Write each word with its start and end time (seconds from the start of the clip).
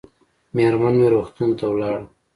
مېرمن 0.55 0.93
مې 0.99 1.07
روغتون 1.13 1.49
ته 1.59 1.65
ولاړه 1.71 2.03